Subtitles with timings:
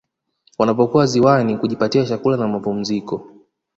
[0.59, 3.27] Wanapokuwa ziwani kujipatia chakula na mapumziko